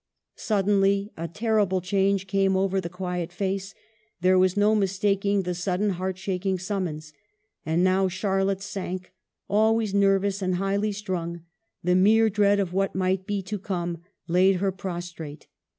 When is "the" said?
2.81-2.89, 5.43-5.53, 11.83-11.93